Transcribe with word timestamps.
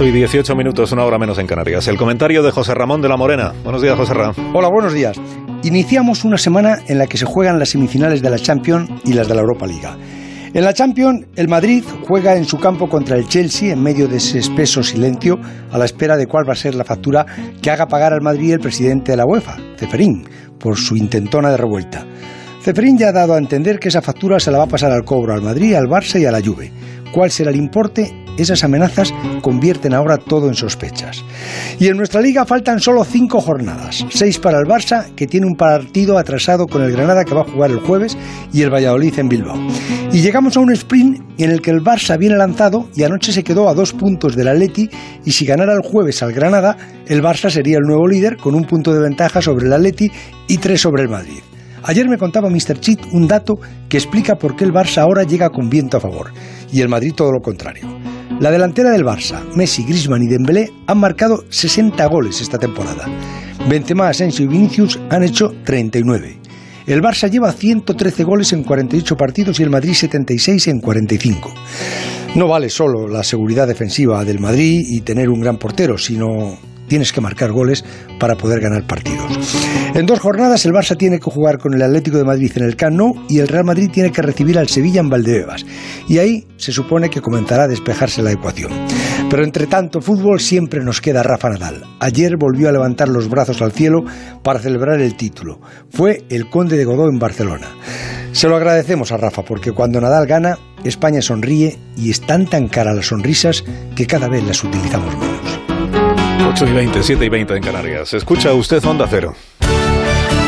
8 0.00 0.08
y 0.08 0.12
18 0.12 0.56
minutos, 0.56 0.92
una 0.92 1.04
hora 1.04 1.18
menos 1.18 1.36
en 1.38 1.46
Canarias. 1.46 1.86
El 1.86 1.98
comentario 1.98 2.42
de 2.42 2.50
José 2.50 2.72
Ramón 2.72 3.02
de 3.02 3.08
la 3.10 3.18
Morena. 3.18 3.52
Buenos 3.62 3.82
días, 3.82 3.98
José 3.98 4.14
Ramón. 4.14 4.34
Hola, 4.54 4.70
buenos 4.70 4.94
días. 4.94 5.20
Iniciamos 5.62 6.24
una 6.24 6.38
semana 6.38 6.78
en 6.88 6.96
la 6.96 7.06
que 7.06 7.18
se 7.18 7.26
juegan 7.26 7.58
las 7.58 7.68
semifinales 7.68 8.22
de 8.22 8.30
la 8.30 8.38
Champions 8.38 8.88
y 9.04 9.12
las 9.12 9.28
de 9.28 9.34
la 9.34 9.42
Europa 9.42 9.66
Liga. 9.66 9.98
En 10.54 10.64
la 10.64 10.72
Champions, 10.72 11.26
el 11.36 11.48
Madrid 11.48 11.84
juega 12.08 12.34
en 12.34 12.46
su 12.46 12.56
campo 12.56 12.88
contra 12.88 13.18
el 13.18 13.28
Chelsea 13.28 13.74
en 13.74 13.82
medio 13.82 14.08
de 14.08 14.16
ese 14.16 14.38
espeso 14.38 14.82
silencio 14.82 15.38
a 15.70 15.76
la 15.76 15.84
espera 15.84 16.16
de 16.16 16.26
cuál 16.26 16.48
va 16.48 16.54
a 16.54 16.56
ser 16.56 16.74
la 16.74 16.84
factura 16.84 17.26
que 17.60 17.70
haga 17.70 17.86
pagar 17.86 18.14
al 18.14 18.22
Madrid 18.22 18.54
el 18.54 18.60
presidente 18.60 19.12
de 19.12 19.18
la 19.18 19.26
UEFA, 19.26 19.58
Ceferín, 19.76 20.24
por 20.58 20.78
su 20.78 20.96
intentona 20.96 21.50
de 21.50 21.58
revuelta. 21.58 22.06
Ceferín 22.62 22.96
ya 22.96 23.08
ha 23.08 23.12
dado 23.12 23.34
a 23.34 23.38
entender 23.38 23.78
que 23.78 23.88
esa 23.88 24.00
factura 24.00 24.40
se 24.40 24.50
la 24.50 24.56
va 24.56 24.64
a 24.64 24.68
pasar 24.68 24.92
al 24.92 25.04
cobro 25.04 25.34
al 25.34 25.42
Madrid, 25.42 25.74
al 25.74 25.88
Barça 25.88 26.18
y 26.18 26.24
a 26.24 26.32
la 26.32 26.40
Juve. 26.40 26.72
¿Cuál 27.12 27.30
será 27.30 27.50
el 27.50 27.56
importe? 27.56 28.19
Esas 28.36 28.64
amenazas 28.64 29.12
convierten 29.42 29.94
ahora 29.94 30.16
todo 30.16 30.48
en 30.48 30.54
sospechas. 30.54 31.24
Y 31.78 31.88
en 31.88 31.96
nuestra 31.96 32.20
liga 32.20 32.44
faltan 32.44 32.80
solo 32.80 33.04
cinco 33.04 33.40
jornadas. 33.40 34.04
Seis 34.10 34.38
para 34.38 34.58
el 34.58 34.64
Barça, 34.64 35.14
que 35.14 35.26
tiene 35.26 35.46
un 35.46 35.56
partido 35.56 36.18
atrasado 36.18 36.66
con 36.66 36.82
el 36.82 36.92
Granada 36.92 37.24
que 37.24 37.34
va 37.34 37.42
a 37.42 37.50
jugar 37.50 37.70
el 37.70 37.80
jueves, 37.80 38.16
y 38.52 38.62
el 38.62 38.70
Valladolid 38.70 39.18
en 39.18 39.28
Bilbao. 39.28 39.58
Y 40.12 40.20
llegamos 40.20 40.56
a 40.56 40.60
un 40.60 40.72
sprint 40.72 41.20
en 41.38 41.50
el 41.50 41.60
que 41.60 41.70
el 41.70 41.82
Barça 41.82 42.18
viene 42.18 42.36
lanzado 42.36 42.88
y 42.96 43.04
anoche 43.04 43.32
se 43.32 43.44
quedó 43.44 43.68
a 43.68 43.74
dos 43.74 43.92
puntos 43.92 44.34
del 44.34 44.48
Atleti 44.48 44.90
y 45.24 45.32
si 45.32 45.44
ganara 45.44 45.72
el 45.72 45.88
jueves 45.88 46.22
al 46.22 46.32
Granada, 46.32 46.76
el 47.06 47.22
Barça 47.22 47.50
sería 47.50 47.78
el 47.78 47.84
nuevo 47.84 48.08
líder 48.08 48.36
con 48.36 48.54
un 48.54 48.64
punto 48.64 48.92
de 48.92 49.00
ventaja 49.00 49.40
sobre 49.40 49.66
el 49.66 49.72
Atleti 49.72 50.10
y 50.48 50.58
tres 50.58 50.80
sobre 50.80 51.02
el 51.02 51.08
Madrid. 51.08 51.40
Ayer 51.82 52.08
me 52.08 52.18
contaba 52.18 52.50
Mr. 52.50 52.78
Cheat 52.78 53.06
un 53.12 53.26
dato 53.26 53.58
que 53.88 53.96
explica 53.96 54.36
por 54.36 54.56
qué 54.56 54.64
el 54.64 54.72
Barça 54.72 54.98
ahora 54.98 55.22
llega 55.22 55.48
con 55.48 55.70
viento 55.70 55.96
a 55.96 56.00
favor 56.00 56.32
y 56.72 56.80
el 56.80 56.88
Madrid 56.88 57.14
todo 57.14 57.32
lo 57.32 57.40
contrario. 57.40 57.99
La 58.40 58.50
delantera 58.50 58.90
del 58.90 59.04
Barça, 59.04 59.44
Messi, 59.54 59.84
Griezmann 59.84 60.22
y 60.22 60.26
Dembélé 60.26 60.72
han 60.86 60.96
marcado 60.96 61.44
60 61.50 62.06
goles 62.06 62.40
esta 62.40 62.58
temporada. 62.58 63.04
Benzema, 63.68 64.08
Asensio 64.08 64.46
y 64.46 64.48
Vinicius 64.48 64.98
han 65.10 65.24
hecho 65.24 65.52
39. 65.62 66.38
El 66.86 67.02
Barça 67.02 67.30
lleva 67.30 67.52
113 67.52 68.24
goles 68.24 68.54
en 68.54 68.64
48 68.64 69.14
partidos 69.14 69.60
y 69.60 69.62
el 69.62 69.68
Madrid 69.68 69.92
76 69.92 70.68
en 70.68 70.80
45. 70.80 71.52
No 72.34 72.48
vale 72.48 72.70
solo 72.70 73.08
la 73.08 73.22
seguridad 73.24 73.68
defensiva 73.68 74.24
del 74.24 74.40
Madrid 74.40 74.86
y 74.88 75.02
tener 75.02 75.28
un 75.28 75.42
gran 75.42 75.58
portero, 75.58 75.98
sino 75.98 76.58
tienes 76.90 77.12
que 77.12 77.20
marcar 77.20 77.52
goles 77.52 77.84
para 78.18 78.34
poder 78.34 78.60
ganar 78.60 78.84
partidos. 78.86 79.24
En 79.94 80.06
dos 80.06 80.18
jornadas 80.18 80.66
el 80.66 80.72
Barça 80.72 80.96
tiene 80.96 81.18
que 81.18 81.30
jugar 81.30 81.58
con 81.58 81.72
el 81.72 81.82
Atlético 81.82 82.18
de 82.18 82.24
Madrid 82.24 82.50
en 82.56 82.64
el 82.64 82.76
Camp 82.76 82.96
Nou 82.96 83.14
y 83.28 83.38
el 83.38 83.48
Real 83.48 83.64
Madrid 83.64 83.90
tiene 83.90 84.10
que 84.10 84.20
recibir 84.20 84.58
al 84.58 84.68
Sevilla 84.68 85.00
en 85.00 85.08
Valdebebas. 85.08 85.64
Y 86.08 86.18
ahí 86.18 86.46
se 86.56 86.72
supone 86.72 87.08
que 87.08 87.22
comenzará 87.22 87.64
a 87.64 87.68
despejarse 87.68 88.22
la 88.22 88.32
ecuación. 88.32 88.72
Pero 89.30 89.44
entre 89.44 89.68
tanto 89.68 90.00
fútbol 90.00 90.40
siempre 90.40 90.82
nos 90.82 91.00
queda 91.00 91.22
Rafa 91.22 91.48
Nadal. 91.48 91.84
Ayer 92.00 92.36
volvió 92.36 92.68
a 92.68 92.72
levantar 92.72 93.08
los 93.08 93.28
brazos 93.28 93.62
al 93.62 93.70
cielo 93.70 94.04
para 94.42 94.58
celebrar 94.58 95.00
el 95.00 95.16
título. 95.16 95.60
Fue 95.90 96.24
el 96.28 96.50
Conde 96.50 96.76
de 96.76 96.84
Godó 96.84 97.08
en 97.08 97.20
Barcelona. 97.20 97.68
Se 98.32 98.48
lo 98.48 98.56
agradecemos 98.56 99.12
a 99.12 99.16
Rafa 99.16 99.42
porque 99.42 99.72
cuando 99.72 100.00
Nadal 100.00 100.26
gana, 100.26 100.58
España 100.84 101.22
sonríe 101.22 101.78
y 101.96 102.10
están 102.10 102.46
tan 102.46 102.68
caras 102.68 102.96
las 102.96 103.06
sonrisas 103.06 103.64
que 103.94 104.06
cada 104.06 104.28
vez 104.28 104.42
las 104.44 104.64
utilizamos 104.64 105.16
menos. 105.16 105.49
8 106.50 106.66
y 106.66 106.72
20, 106.72 107.02
7 107.04 107.24
y 107.24 107.28
20 107.28 107.54
en 107.54 107.62
Canarias. 107.62 108.12
Escucha 108.12 108.52
usted 108.52 108.84
Onda 108.84 109.06
Cero. 109.08 109.34